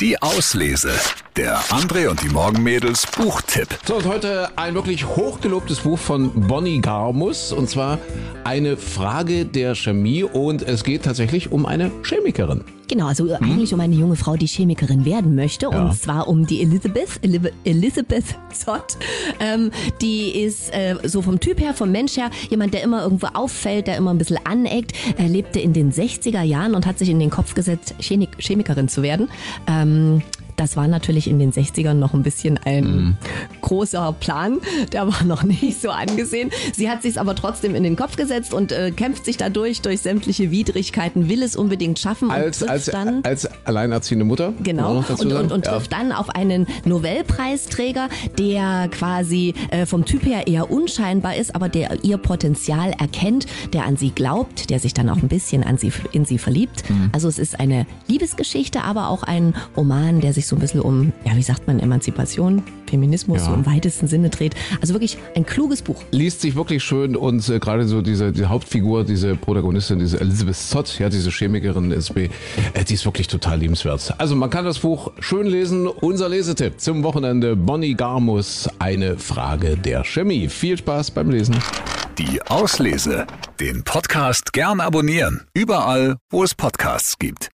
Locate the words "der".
1.36-1.58, 9.44-9.74, 22.74-22.82, 23.86-23.96, 34.92-35.06, 48.38-48.88, 51.68-52.04, 53.72-53.84, 54.70-54.78, 60.20-60.32, 79.76-80.04